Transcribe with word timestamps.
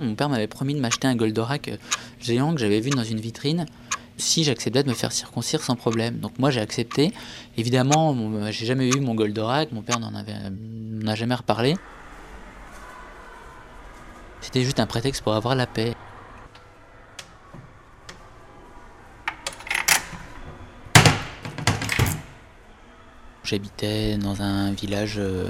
Mon 0.00 0.14
père 0.14 0.30
m'avait 0.30 0.46
promis 0.46 0.74
de 0.74 0.80
m'acheter 0.80 1.06
un 1.06 1.14
Goldorak 1.14 1.68
euh, 1.68 1.76
géant 2.20 2.54
que 2.54 2.60
j'avais 2.60 2.80
vu 2.80 2.88
dans 2.88 3.04
une 3.04 3.20
vitrine 3.20 3.66
si 4.16 4.44
j'acceptais 4.44 4.82
de 4.82 4.88
me 4.88 4.94
faire 4.94 5.12
circoncire 5.12 5.62
sans 5.62 5.76
problème. 5.76 6.18
Donc 6.18 6.38
moi 6.38 6.50
j'ai 6.50 6.60
accepté. 6.60 7.12
Évidemment, 7.58 8.16
euh, 8.16 8.50
j'ai 8.50 8.64
jamais 8.64 8.88
eu 8.88 9.00
mon 9.00 9.14
Goldorak, 9.14 9.72
mon 9.72 9.82
père 9.82 10.00
n'en 10.00 10.14
avait 10.14 10.34
n'a 10.50 11.14
jamais 11.14 11.34
reparlé. 11.34 11.76
C'était 14.40 14.62
juste 14.62 14.80
un 14.80 14.86
prétexte 14.86 15.22
pour 15.22 15.34
avoir 15.34 15.54
la 15.54 15.66
paix. 15.66 15.94
J'habitais 23.44 24.16
dans 24.16 24.40
un 24.40 24.72
village 24.72 25.16
euh, 25.18 25.48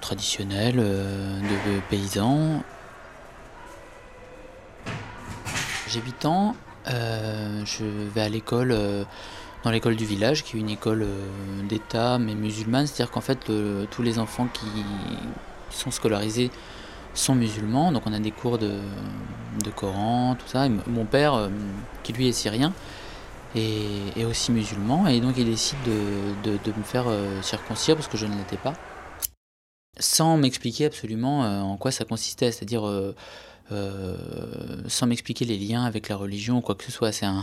traditionnel 0.00 0.76
de 0.76 1.80
paysans. 1.88 2.62
J'ai 5.90 6.00
8 6.00 6.24
ans, 6.26 6.54
euh, 6.88 7.64
je 7.64 7.84
vais 7.84 8.20
à 8.20 8.28
l'école, 8.28 8.70
euh, 8.70 9.02
dans 9.64 9.72
l'école 9.72 9.96
du 9.96 10.04
village, 10.04 10.44
qui 10.44 10.56
est 10.56 10.60
une 10.60 10.70
école 10.70 11.02
euh, 11.02 11.26
d'État 11.68 12.16
mais 12.20 12.36
musulmane, 12.36 12.86
c'est-à-dire 12.86 13.10
qu'en 13.10 13.20
fait 13.20 13.50
tous 13.90 14.02
les 14.02 14.20
enfants 14.20 14.46
qui 14.52 14.66
sont 15.70 15.90
scolarisés 15.90 16.52
sont 17.12 17.34
musulmans, 17.34 17.90
donc 17.90 18.04
on 18.06 18.12
a 18.12 18.20
des 18.20 18.30
cours 18.30 18.56
de, 18.56 18.70
Coran, 19.74 20.36
tout 20.38 20.46
ça. 20.46 20.68
mon 20.68 21.04
père, 21.06 21.50
qui 22.04 22.12
lui 22.12 22.28
est 22.28 22.32
syrien, 22.32 22.72
est, 23.56 24.24
aussi 24.24 24.52
musulman, 24.52 25.08
et 25.08 25.20
donc 25.20 25.38
il 25.38 25.44
décide 25.44 25.78
de, 26.44 26.52
de 26.52 26.70
me 26.76 26.84
faire 26.84 27.06
circoncire 27.42 27.96
parce 27.96 28.06
que 28.06 28.16
je 28.16 28.26
ne 28.26 28.36
l'étais 28.36 28.58
pas, 28.58 28.74
sans 29.98 30.36
m'expliquer 30.36 30.86
absolument 30.86 31.40
en 31.40 31.76
quoi 31.76 31.90
ça 31.90 32.04
consistait, 32.04 32.52
c'est-à-dire 32.52 32.84
sans 33.70 35.06
m'expliquer 35.06 35.44
les 35.44 35.58
liens 35.58 35.84
avec 35.84 36.08
la 36.08 36.16
religion 36.16 36.58
ou 36.58 36.60
quoi 36.60 36.74
que 36.74 36.84
ce 36.84 36.92
soit. 36.92 37.12
C'est 37.12 37.26
un, 37.26 37.42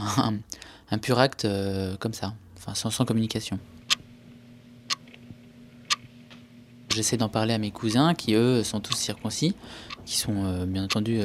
pur 1.02 1.20
acte 1.20 1.45
euh, 1.45 1.95
comme 1.97 2.14
ça, 2.14 2.33
enfin 2.58 2.73
sans, 2.75 3.06
communication. 3.06 3.59
J'essaie 6.89 7.17
d'en 7.17 7.30
parler 7.30 7.53
à 7.53 7.58
mes 7.58 7.72
cousins 7.72 8.14
qui, 8.16 8.33
eux, 8.33 8.64
sont 8.64 8.80
tous 8.80 8.95
circoncis, 8.95 9.55
qui 10.05 10.17
sont 10.17 10.45
euh, 10.45 10.66
bien 10.66 10.83
entendu 10.83 11.20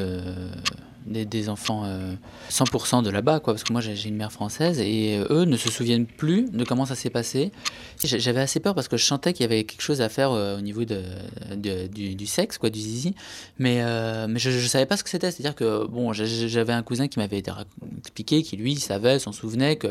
des, 1.06 1.48
enfants 1.48 1.84
100% 2.50 2.98
euh, 2.98 3.02
de 3.02 3.10
là-bas, 3.10 3.40
quoi, 3.40 3.54
parce 3.54 3.64
que 3.64 3.72
moi 3.72 3.80
j'ai 3.80 4.08
une 4.08 4.16
mère 4.16 4.32
française 4.32 4.78
et 4.80 5.18
euh, 5.18 5.26
eux 5.30 5.44
ne 5.44 5.56
se 5.56 5.70
souviennent 5.70 6.06
plus 6.06 6.50
de 6.50 6.64
comment 6.64 6.86
ça 6.86 6.94
s'est 6.94 7.10
passé. 7.10 7.52
J'avais 8.02 8.40
assez 8.40 8.60
peur 8.60 8.74
parce 8.74 8.88
que 8.88 8.96
je 8.96 9.04
sentais 9.04 9.32
qu'il 9.32 9.44
y 9.44 9.46
avait 9.46 9.64
quelque 9.64 9.82
chose 9.82 10.00
à 10.00 10.08
faire 10.08 10.32
euh, 10.32 10.58
au 10.58 10.60
niveau 10.60 10.84
de, 10.84 11.02
du, 11.56 12.26
sexe, 12.26 12.58
quoi, 12.58 12.70
du 12.70 12.80
zizi, 12.80 13.14
mais, 13.58 13.82
mais 14.28 14.38
je, 14.38 14.50
ne 14.50 14.66
savais 14.66 14.86
pas 14.86 14.96
ce 14.96 15.04
que 15.04 15.10
c'était. 15.10 15.30
C'est-à-dire 15.30 15.54
que 15.54 15.86
bon, 15.86 16.12
j'avais 16.12 16.72
un 16.72 16.82
cousin 16.82 17.08
qui 17.08 17.18
m'avait 17.18 17.42
expliqué, 17.98 18.42
qui 18.42 18.56
lui 18.56 18.76
savait, 18.76 19.18
s'en 19.18 19.32
souvenait 19.32 19.76
que 19.76 19.88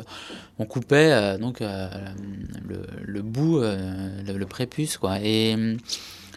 on 0.60 0.66
coupait 0.66 1.38
donc 1.38 1.62
le, 1.62 3.22
bout, 3.22 3.60
le, 3.60 4.46
prépuce, 4.46 4.98
quoi, 4.98 5.20
et 5.22 5.56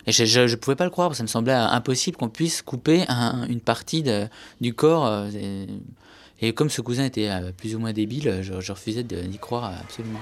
et 0.06 0.12
je 0.12 0.40
ne 0.40 0.54
pouvais 0.56 0.76
pas 0.76 0.84
le 0.84 0.90
croire, 0.90 1.14
ça 1.14 1.22
me 1.22 1.28
semblait 1.28 1.52
impossible 1.52 2.16
qu'on 2.16 2.28
puisse 2.28 2.62
couper 2.62 3.04
une 3.48 3.60
partie 3.60 4.04
du 4.60 4.74
corps. 4.74 5.06
Euh, 5.06 5.66
et, 6.40 6.52
comme 6.52 6.68
ce 6.68 6.82
cousin 6.82 7.04
était 7.04 7.30
euh, 7.30 7.52
plus 7.56 7.74
ou 7.74 7.78
moins 7.78 7.92
débile, 7.92 8.40
je, 8.42 8.72
refusais 8.72 9.02
d'y 9.02 9.38
croire 9.38 9.72
absolument. 9.80 10.20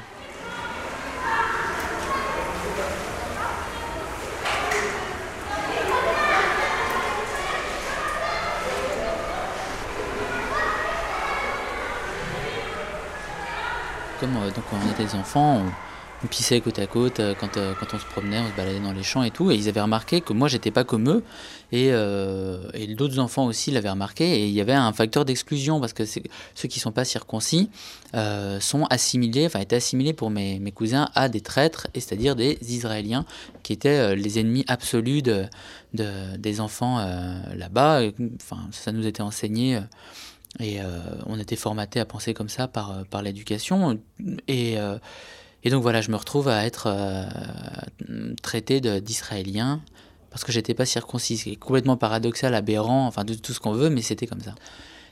Comme 14.20 14.36
euh, 14.36 14.50
donc, 14.52 14.64
on 14.72 14.92
était 14.92 15.04
des 15.04 15.14
enfants, 15.16 15.64
on 15.66 15.91
pissait 16.28 16.60
côte 16.60 16.78
à 16.78 16.86
côte 16.86 17.20
euh, 17.20 17.34
quand, 17.38 17.56
euh, 17.56 17.74
quand 17.78 17.94
on 17.94 17.98
se 17.98 18.04
promenait, 18.06 18.38
on 18.40 18.48
se 18.50 18.56
baladait 18.56 18.80
dans 18.80 18.92
les 18.92 19.02
champs 19.02 19.22
et 19.22 19.30
tout. 19.30 19.50
Et 19.50 19.54
ils 19.54 19.68
avaient 19.68 19.80
remarqué 19.80 20.20
que 20.20 20.32
moi, 20.32 20.48
j'étais 20.48 20.70
pas 20.70 20.84
comme 20.84 21.08
eux. 21.08 21.22
Et, 21.72 21.88
euh, 21.90 22.68
et 22.74 22.86
d'autres 22.94 23.18
enfants 23.18 23.46
aussi 23.46 23.70
l'avaient 23.70 23.90
remarqué. 23.90 24.24
Et 24.24 24.46
il 24.46 24.52
y 24.52 24.60
avait 24.60 24.72
un 24.72 24.92
facteur 24.92 25.24
d'exclusion 25.24 25.80
parce 25.80 25.92
que 25.92 26.04
ceux 26.04 26.68
qui 26.68 26.80
sont 26.80 26.92
pas 26.92 27.04
circoncis 27.04 27.70
sont 28.60 28.84
assimilés, 28.90 29.46
enfin 29.46 29.60
étaient 29.60 29.76
assimilés 29.76 30.12
pour 30.12 30.28
mes, 30.28 30.58
mes 30.58 30.70
cousins 30.70 31.08
à 31.14 31.30
des 31.30 31.40
traîtres, 31.40 31.86
et 31.94 32.00
c'est-à-dire 32.00 32.36
des 32.36 32.58
Israéliens 32.60 33.24
qui 33.62 33.72
étaient 33.72 34.14
les 34.14 34.38
ennemis 34.38 34.66
absolus 34.68 35.22
de 35.22 35.46
des 35.94 36.60
enfants 36.60 36.98
là-bas. 37.56 38.02
Enfin, 38.36 38.68
ça 38.70 38.92
nous 38.92 39.06
était 39.06 39.22
enseigné. 39.22 39.80
et 40.60 40.78
on 41.24 41.38
était 41.38 41.56
formaté 41.56 42.00
à 42.00 42.04
penser 42.04 42.34
comme 42.34 42.50
ça 42.50 42.68
par, 42.68 43.04
par 43.10 43.22
l'éducation. 43.22 43.98
Et, 44.46 44.76
et 45.64 45.70
donc 45.70 45.82
voilà, 45.82 46.00
je 46.00 46.10
me 46.10 46.16
retrouve 46.16 46.48
à 46.48 46.64
être 46.64 46.88
euh, 46.88 47.24
traité 48.42 48.80
d'israélien 49.00 49.80
parce 50.30 50.44
que 50.44 50.52
j'étais 50.52 50.74
pas 50.74 50.86
circoncis. 50.86 51.36
C'est 51.36 51.56
complètement 51.56 51.96
paradoxal, 51.96 52.54
aberrant, 52.54 53.06
enfin 53.06 53.24
de 53.24 53.34
tout 53.34 53.52
ce 53.52 53.60
qu'on 53.60 53.72
veut, 53.72 53.90
mais 53.90 54.02
c'était 54.02 54.26
comme 54.26 54.40
ça. 54.40 54.54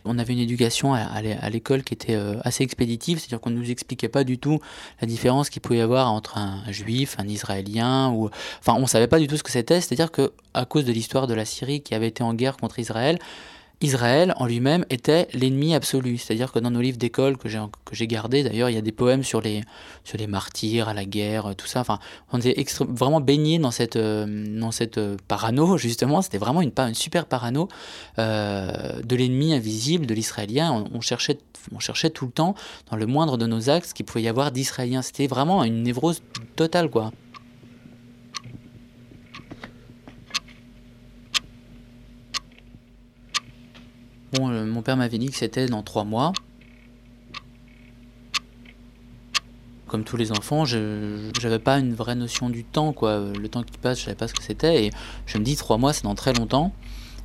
On 0.07 0.19
avait 0.19 0.33
une 0.33 0.39
éducation 0.39 0.95
à, 0.95 1.51
l'école 1.51 1.83
qui 1.83 1.93
était 1.93 2.15
euh, 2.15 2.41
assez 2.43 2.65
expéditive, 2.65 3.19
c'est-à-dire 3.19 3.39
qu'on 3.39 3.51
ne 3.51 3.59
nous 3.59 3.71
expliquait 3.71 4.09
pas 4.09 4.25
du 4.25 4.39
tout 4.39 4.59
la 5.03 5.07
différence 5.07 5.51
qu'il 5.51 5.61
pouvait 5.61 5.81
y 5.81 5.83
avoir 5.83 6.11
entre 6.11 6.39
un 6.39 6.63
juif, 6.73 7.17
un 7.19 7.29
israélien, 7.29 8.11
ou 8.11 8.31
enfin 8.61 8.75
on 8.81 8.87
savait 8.87 9.09
pas 9.09 9.19
du 9.19 9.27
tout 9.27 9.37
ce 9.37 9.43
que 9.43 9.51
c'était. 9.51 9.83
C'est-à-dire 9.83 10.11
que 10.11 10.33
à 10.55 10.65
cause 10.65 10.87
de 10.87 10.93
l'histoire 10.93 11.27
de 11.27 11.35
la 11.35 11.45
Syrie 11.45 11.83
qui 11.83 11.95
avait 11.95 12.09
été 12.09 12.23
en 12.23 12.33
guerre 12.33 12.57
contre 12.57 12.79
Israël, 12.79 13.19
Israël 13.83 14.35
en 14.37 14.47
lui-même 14.47 14.85
était 14.91 15.29
l'ennemi 15.33 15.75
absolu. 15.75 16.19
C'est-à-dire 16.19 16.53
que 16.53 16.59
dans 16.59 16.71
nos 16.71 16.83
livres 16.83 16.99
d'école 16.99 17.39
que 17.39 17.49
j'ai, 17.49 18.07
gardés, 18.07 18.43
d'ailleurs, 18.43 18.69
il 18.69 18.75
y 18.75 18.79
a 18.79 18.83
des 18.83 18.93
poèmes 18.93 19.23
sur 19.23 19.41
les, 19.41 19.63
sur 20.05 20.19
les 20.19 20.27
martyrs, 20.27 20.89
à 20.89 20.95
la 20.95 21.07
guerre, 21.07 21.55
tout 21.57 21.67
ça. 21.67 21.81
Enfin, 21.81 21.99
on 22.33 22.39
était 22.39 22.65
vraiment 22.89 23.21
baigné 23.21 23.59
dans 23.59 23.71
cette, 23.71 23.97
euh, 23.97 24.45
dans 24.59 24.71
cette 24.71 24.99
euh, 24.99 25.17
parano, 25.29 25.79
justement. 25.79 26.21
C'était 26.21 26.39
vraiment 26.39 26.61
une, 26.61 26.73
super 26.93 27.25
parano 27.25 27.69
euh, 28.19 29.01
de 29.03 29.17
l'ennemi 29.17 29.55
invisible, 29.55 30.05
de 30.05 30.15
l'israélien. 30.15 30.85
On, 30.93 31.01
cherchait, 31.01 31.39
on 31.73 31.79
cherchait 31.79 32.11
tout 32.11 32.27
le 32.27 32.33
temps, 32.33 32.55
dans 32.91 32.97
le 32.97 33.07
moindre 33.07 33.39
de 33.39 33.47
nos 33.47 33.71
axes, 33.71 33.95
qu'il 33.95 34.05
pouvait 34.05 34.23
y 34.23 34.29
avoir 34.29 34.53
d'israélien. 34.53 35.01
C'était 35.01 35.27
vraiment 35.27 35.65
une 35.65 35.83
névrose 35.83 36.23
totale, 36.55 36.91
quoi. 36.91 37.13
Bon, 44.33 44.49
euh, 44.49 44.65
mon 44.65 44.83
père 44.83 44.97
m'avait 44.97 45.19
dit 45.19 45.29
que 45.29 45.37
c'était 45.37 45.67
dans 45.67 45.83
trois 45.83 46.05
mois. 46.05 46.33
Comme 49.89 50.05
tous 50.05 50.17
les 50.17 50.31
enfants, 50.31 50.65
je 50.65 51.31
n'avais 51.43 51.59
pas 51.59 51.79
une 51.81 51.95
vraie 51.95 52.15
notion 52.15 52.49
du 52.49 52.63
temps, 52.63 52.93
quoi. 52.93 53.25
Le 53.37 53.49
temps 53.49 53.65
qui 53.65 53.77
passe, 53.77 53.99
je 53.99 54.05
savais 54.05 54.17
pas 54.17 54.29
ce 54.29 54.35
que 54.35 54.43
c'était. 54.43 54.87
Et 54.87 54.91
je 55.27 55.39
me 55.39 55.43
dis, 55.43 55.57
trois 55.57 55.79
mois, 55.79 55.93
c'est 55.93 56.05
dans 56.05 56.15
très 56.15 56.33
longtemps. 56.33 56.73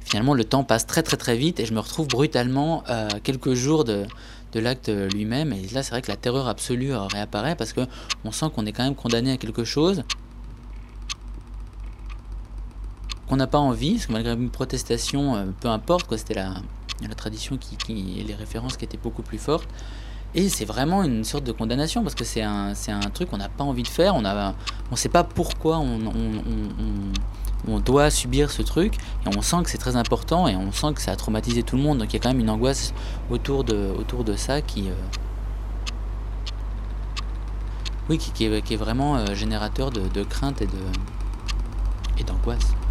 Finalement, 0.03 0.33
le 0.33 0.43
temps 0.45 0.63
passe 0.63 0.87
très 0.87 1.03
très 1.03 1.17
très 1.17 1.37
vite 1.37 1.59
et 1.59 1.65
je 1.65 1.73
me 1.73 1.79
retrouve 1.79 2.07
brutalement 2.07 2.83
à 2.87 3.07
quelques 3.23 3.53
jours 3.53 3.83
de, 3.83 4.05
l'acte 4.55 4.89
lui-même. 4.89 5.53
Et 5.53 5.67
là, 5.73 5.83
c'est 5.83 5.91
vrai 5.91 6.01
que 6.01 6.09
la 6.09 6.17
terreur 6.17 6.47
absolue 6.47 6.93
réapparaît 6.95 7.55
parce 7.55 7.73
qu'on 7.73 8.31
sent 8.31 8.45
qu'on 8.55 8.65
est 8.65 8.71
quand 8.71 8.83
même 8.83 8.95
condamné 8.95 9.31
à 9.31 9.37
quelque 9.37 9.63
chose 9.63 10.03
qu'on 13.27 13.37
n'a 13.37 13.47
pas 13.47 13.57
envie, 13.57 13.93
parce 13.93 14.05
que 14.05 14.11
malgré 14.13 14.33
une 14.33 14.49
protestation, 14.49 15.35
euh, 15.35 15.45
peu 15.59 15.67
importe, 15.67 16.07
quoi, 16.07 16.17
c'était 16.17 16.35
la, 16.35 16.55
la 17.01 17.15
tradition 17.15 17.57
qui, 17.57 17.77
et 17.89 18.23
les 18.23 18.35
références 18.35 18.77
qui 18.77 18.85
étaient 18.85 18.97
beaucoup 18.97 19.21
plus 19.21 19.37
fortes. 19.37 19.67
Et 20.33 20.49
c'est 20.49 20.65
vraiment 20.65 21.03
une 21.03 21.23
sorte 21.23 21.45
de 21.45 21.53
condamnation 21.53 22.03
parce 22.03 22.13
que 22.15 22.25
c'est 22.25 22.41
un, 22.41 22.73
un 22.89 23.09
truc 23.13 23.29
qu'on 23.29 23.37
n'a 23.37 23.47
pas 23.47 23.63
envie 23.63 23.83
de 23.83 23.87
faire. 23.87 24.15
On 24.15 24.21
ne 24.21 24.51
on 24.91 24.95
sait 24.97 25.07
pas 25.07 25.23
pourquoi 25.23 25.77
on, 25.77 25.99
on, 27.67 27.79
doit 27.79 28.09
subir 28.09 28.51
ce 28.51 28.61
truc. 28.61 28.95
Et 29.25 29.37
on 29.37 29.41
sent 29.41 29.63
que 29.63 29.69
c'est 29.69 29.77
très 29.77 29.95
important 29.95 30.49
et 30.49 30.57
on 30.57 30.73
sent 30.73 30.93
que 30.93 31.01
ça 31.01 31.11
a 31.11 31.15
traumatisé 31.15 31.63
tout 31.63 31.77
le 31.77 31.83
monde. 31.83 31.99
Donc 31.99 32.11
il 32.11 32.17
y 32.17 32.19
a 32.19 32.19
quand 32.19 32.29
même 32.29 32.41
une 32.41 32.49
angoisse 32.49 32.93
autour 33.29 33.63
de, 33.63 33.93
autour 33.97 34.25
de 34.25 34.35
ça 34.35 34.61
qui. 34.61 34.89
Euh, 34.89 34.93
oui, 38.09 38.17
qui, 38.17 38.31
qui, 38.31 38.45
est, 38.45 38.75
vraiment 38.75 39.15
euh, 39.15 39.33
générateur 39.33 39.89
de, 39.89 40.01
de 40.09 40.23
crainte 40.23 40.61
et 40.61 42.23
d'angoisse. 42.25 42.73
Et 42.73 42.84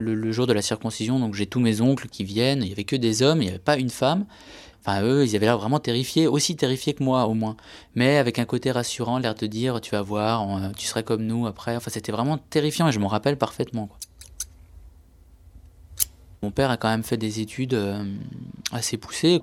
le, 0.00 0.32
jour 0.32 0.46
de 0.46 0.52
la 0.52 0.62
circoncision, 0.62 1.18
donc 1.18 1.34
j'ai 1.34 1.46
tous 1.46 1.60
mes 1.60 1.80
oncles 1.80 2.08
qui 2.08 2.24
viennent, 2.24 2.62
il 2.62 2.66
n'y 2.66 2.72
avait 2.72 2.84
que 2.84 2.96
des 2.96 3.22
hommes, 3.22 3.40
il 3.40 3.44
n'y 3.44 3.50
avait 3.50 3.58
pas 3.58 3.76
une 3.76 3.90
femme. 3.90 4.26
Enfin, 4.80 5.02
eux, 5.02 5.24
ils 5.24 5.34
avaient 5.34 5.46
l'air 5.46 5.56
vraiment 5.56 5.80
terrifiés, 5.80 6.26
aussi 6.26 6.56
terrifiés 6.56 6.92
que 6.92 7.02
moi, 7.02 7.26
au 7.26 7.32
moins. 7.32 7.56
Mais 7.94 8.18
avec 8.18 8.38
un 8.38 8.44
côté 8.44 8.70
rassurant, 8.70 9.18
l'air 9.18 9.34
de 9.34 9.46
dire, 9.46 9.80
tu 9.80 9.92
vas 9.92 10.02
voir, 10.02 10.72
tu 10.76 10.86
serais 10.86 11.02
comme 11.04 11.24
nous 11.24 11.46
après. 11.46 11.74
Enfin, 11.76 11.90
c'était 11.90 12.12
vraiment 12.12 12.36
terrifiant 12.36 12.88
et 12.88 12.92
je 12.92 12.98
m'en 12.98 13.08
rappelle 13.08 13.38
parfaitement. 13.38 13.88
Mon 16.42 16.50
père 16.50 16.70
a 16.70 16.76
quand 16.76 16.88
même 16.88 17.02
fait 17.02 17.16
des 17.16 17.40
études 17.40 17.72
euh, 17.72 18.04
assez 18.74 18.96
poussées. 18.96 19.40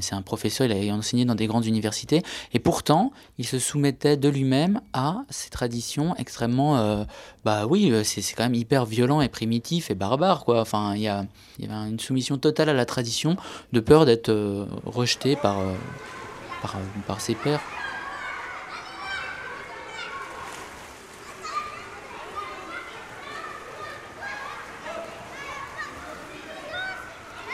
C'est 0.00 0.14
un 0.14 0.22
professeur, 0.22 0.66
il 0.66 0.90
a 0.90 0.94
enseigné 0.94 1.24
dans 1.24 1.34
des 1.34 1.46
grandes 1.46 1.66
universités. 1.66 2.22
Et 2.52 2.58
pourtant, 2.58 3.12
il 3.38 3.46
se 3.46 3.58
soumettait 3.58 4.16
de 4.16 4.28
lui-même 4.28 4.80
à 4.92 5.24
ces 5.28 5.50
traditions 5.50 6.14
extrêmement. 6.16 6.78
Euh, 6.78 7.04
bah 7.44 7.66
oui, 7.66 7.90
euh, 7.90 8.04
c'est 8.04 8.22
quand 8.34 8.44
même 8.44 8.54
hyper 8.54 8.86
violent 8.86 9.20
et 9.20 9.28
primitif 9.28 9.90
et 9.90 9.94
barbare, 9.94 10.44
quoi. 10.44 10.60
Enfin, 10.60 10.94
il 10.94 11.02
y, 11.02 11.08
a, 11.08 11.24
avait 11.62 11.90
une 11.90 11.98
soumission 11.98 12.38
totale 12.38 12.68
à 12.68 12.74
la 12.74 12.86
tradition, 12.86 13.36
de 13.72 13.80
peur 13.80 14.06
d'être 14.06 14.32
rejeté 14.84 15.36
par, 15.36 15.58
par, 16.62 16.76
par 17.06 17.20
ses 17.20 17.34
pères. 17.34 17.60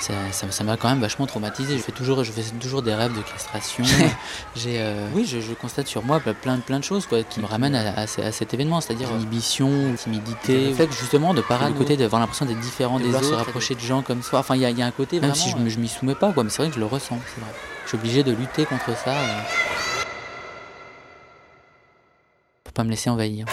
Ça 0.03 0.65
m'a 0.65 0.77
quand 0.77 0.89
même 0.89 1.01
vachement 1.01 1.27
traumatisé. 1.27 1.77
Je 1.79 1.83
fais 1.83 1.93
toujours, 1.93 2.25
je 2.25 2.33
fais 2.33 2.43
toujours 2.61 2.83
des 2.83 2.95
rêves 2.95 3.17
de 3.17 3.23
castration. 3.23 3.85
J'ai, 4.57 4.81
euh, 4.81 5.07
oui, 5.15 5.25
je, 5.27 5.53
constate 5.55 5.87
sur 5.87 6.05
moi 6.05 6.21
plein, 6.21 6.59
plein 6.59 6.79
de 6.79 6.85
choses 6.85 7.07
quoi, 7.07 7.23
qui 7.23 7.41
me 7.41 7.47
ramènent 7.47 7.75
à, 7.75 8.07
cet 8.07 8.55
événement, 8.55 8.81
c'est-à-dire 8.81 9.11
inhibition, 9.13 9.95
timidité, 9.97 10.69
le 10.69 10.75
fait 10.75 10.93
justement 10.93 11.35
de 11.35 11.41
parer 11.41 11.69
du 11.69 11.75
côté 11.75 11.97
d'avoir 11.97 12.21
l'impression 12.21 12.45
d'être 12.45 12.61
différent 12.61 12.99
des 12.99 13.15
autres, 13.15 13.25
se 13.25 13.35
rapprocher 13.35 13.75
de 13.75 13.81
gens 13.81 14.03
comme 14.03 14.23
soi. 14.23 14.41
Enfin, 14.41 14.57
il 14.57 14.63
y, 14.63 14.83
a 14.83 14.87
un 14.87 14.91
côté 14.91 15.21
même 15.21 15.35
si 15.35 15.51
je, 15.51 15.69
je 15.69 15.79
m'y 15.79 15.89
soumets 15.89 16.15
pas, 16.15 16.33
quoi, 16.33 16.45
mais 16.45 16.51
c'est 16.51 16.63
vrai 16.63 16.69
que 16.69 16.75
je 16.75 16.81
le 16.81 16.87
ressens. 16.87 17.17
Vrai. 17.17 17.53
Je 17.85 17.89
suis 17.89 17.99
obligé 17.99 18.23
de 18.23 18.33
lutter 18.33 18.65
contre 18.65 18.97
ça. 18.97 19.11
Euh, 19.11 19.41
pour 22.65 22.73
pas 22.73 22.85
me 22.85 22.91
laisser 22.91 23.11
envahir. 23.11 23.47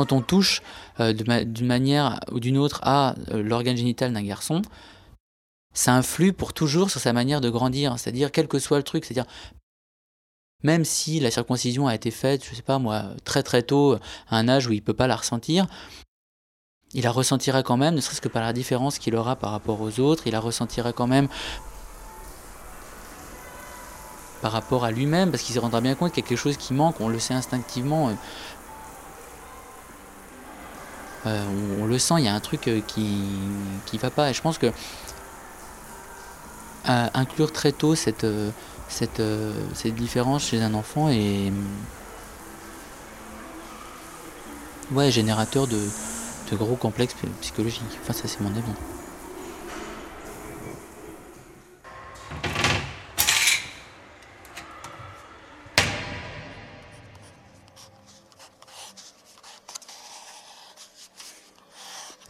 Quand 0.00 0.12
on 0.12 0.22
touche 0.22 0.62
euh, 0.98 1.12
d'une 1.12 1.66
manière 1.66 2.20
ou 2.32 2.40
d'une 2.40 2.56
autre 2.56 2.80
à 2.82 3.14
euh, 3.32 3.42
l'organe 3.42 3.76
génital 3.76 4.14
d'un 4.14 4.22
garçon, 4.22 4.62
ça 5.74 5.94
influe 5.94 6.32
pour 6.32 6.54
toujours 6.54 6.90
sur 6.90 7.00
sa 7.00 7.12
manière 7.12 7.42
de 7.42 7.50
grandir. 7.50 7.98
C'est-à-dire, 7.98 8.32
quel 8.32 8.48
que 8.48 8.58
soit 8.58 8.78
le 8.78 8.82
truc, 8.82 9.04
c'est-à-dire, 9.04 9.30
même 10.62 10.86
si 10.86 11.20
la 11.20 11.30
circoncision 11.30 11.86
a 11.86 11.94
été 11.94 12.10
faite, 12.10 12.46
je 12.48 12.54
sais 12.54 12.62
pas 12.62 12.78
moi, 12.78 13.10
très 13.24 13.42
très 13.42 13.62
tôt, 13.62 13.96
à 14.28 14.36
un 14.38 14.48
âge 14.48 14.66
où 14.66 14.72
il 14.72 14.82
peut 14.82 14.94
pas 14.94 15.06
la 15.06 15.16
ressentir, 15.16 15.66
il 16.94 17.04
la 17.04 17.10
ressentira 17.10 17.62
quand 17.62 17.76
même, 17.76 17.94
ne 17.94 18.00
serait-ce 18.00 18.22
que 18.22 18.28
par 18.28 18.42
la 18.42 18.54
différence 18.54 18.98
qu'il 18.98 19.14
aura 19.14 19.36
par 19.36 19.50
rapport 19.50 19.82
aux 19.82 20.00
autres, 20.00 20.22
il 20.26 20.32
la 20.32 20.40
ressentira 20.40 20.94
quand 20.94 21.06
même 21.06 21.28
par 24.40 24.52
rapport 24.52 24.86
à 24.86 24.90
lui-même, 24.90 25.30
parce 25.30 25.42
qu'il 25.42 25.54
se 25.54 25.60
rendra 25.60 25.82
bien 25.82 25.94
compte 25.94 26.12
qu'il 26.12 26.24
y 26.24 26.26
a 26.26 26.28
quelque 26.28 26.38
chose 26.38 26.56
qui 26.56 26.72
manque, 26.72 27.02
on 27.02 27.08
le 27.08 27.18
sait 27.18 27.34
instinctivement. 27.34 28.10
Euh, 31.26 31.44
on, 31.80 31.86
le 31.86 31.98
sent, 31.98 32.14
il 32.18 32.24
y 32.24 32.28
a 32.28 32.34
un 32.34 32.40
truc 32.40 32.66
euh, 32.68 32.80
qui 32.86 33.22
qui 33.86 33.98
va 33.98 34.10
pas. 34.10 34.30
Et 34.30 34.34
je 34.34 34.40
pense 34.40 34.58
que 34.58 34.72
inclure 36.84 37.52
très 37.52 37.72
tôt 37.72 37.94
cette 37.94 38.24
euh, 38.24 38.50
cette, 38.88 39.22
cette 39.74 39.94
différence 39.94 40.44
chez 40.44 40.60
un 40.62 40.74
enfant 40.74 41.08
est 41.10 41.52
ouais 44.90 45.10
générateur 45.12 45.68
de, 45.68 45.78
de 46.50 46.56
gros 46.56 46.76
complexes 46.76 47.14
psychologiques. 47.40 47.98
Enfin 48.02 48.12
ça 48.12 48.26
c'est 48.26 48.40
mon 48.40 48.50
avis. 48.50 48.72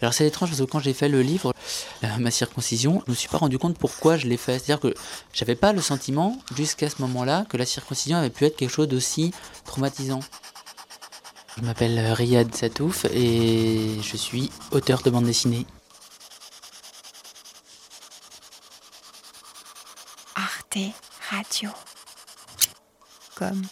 Alors 0.02 0.14
c'est 0.14 0.26
étrange 0.26 0.50
parce 0.50 0.60
que 0.60 0.66
quand 0.66 0.80
j'ai 0.80 0.94
fait 0.94 1.08
le 1.08 1.22
livre, 1.22 1.54
euh, 2.04 2.08
ma 2.18 2.30
circoncision, 2.30 3.02
je 3.06 3.10
me 3.10 3.16
suis 3.16 3.28
pas 3.28 3.38
rendu 3.38 3.58
compte 3.58 3.76
pourquoi 3.76 4.16
je 4.16 4.26
l'ai 4.26 4.36
fait. 4.36 4.58
C'est-à-dire 4.58 4.80
que 4.80 4.94
j'avais 5.32 5.56
pas 5.56 5.72
le 5.72 5.82
sentiment 5.82 6.38
jusqu'à 6.56 6.88
ce 6.88 7.02
moment-là 7.02 7.44
que 7.48 7.56
la 7.56 7.66
circoncision 7.66 8.16
avait 8.16 8.30
pu 8.30 8.44
être 8.44 8.56
quelque 8.56 8.70
chose 8.70 8.88
d'aussi 8.88 9.32
traumatisant. 9.64 10.20
Je 11.58 11.62
m'appelle 11.62 11.98
Riyad 12.12 12.54
Satouf 12.54 13.04
et 13.12 13.98
je 14.02 14.16
suis 14.16 14.50
auteur 14.70 15.02
de 15.02 15.10
bande 15.10 15.26
dessinée. 15.26 15.66
Arte 20.34 20.78
Radio. 21.30 21.70
Comme. 23.34 23.62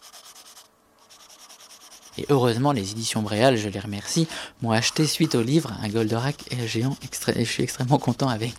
Et 2.19 2.27
heureusement, 2.31 2.73
les 2.73 2.91
éditions 2.91 3.23
Bréal, 3.23 3.57
je 3.57 3.69
les 3.69 3.79
remercie, 3.79 4.27
m'ont 4.61 4.73
acheté 4.73 5.07
suite 5.07 5.37
au 5.37 5.43
livre 5.43 5.73
un 5.83 5.89
Goldorak 5.89 6.45
géant 6.67 6.97
et 7.37 7.45
je 7.45 7.51
suis 7.51 7.63
extrêmement 7.63 7.99
content 7.99 8.29
avec. 8.29 8.55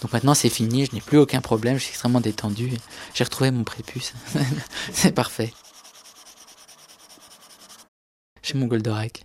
Donc 0.00 0.12
maintenant 0.12 0.34
c'est 0.34 0.48
fini, 0.48 0.86
je 0.86 0.94
n'ai 0.94 1.00
plus 1.00 1.18
aucun 1.18 1.40
problème, 1.40 1.76
je 1.76 1.82
suis 1.82 1.90
extrêmement 1.90 2.20
détendu. 2.20 2.70
J'ai 3.14 3.24
retrouvé 3.24 3.50
mon 3.50 3.64
prépuce. 3.64 4.14
c'est 4.92 5.12
parfait. 5.12 5.52
J'ai 8.42 8.54
mon 8.54 8.66
Goldorak. 8.66 9.24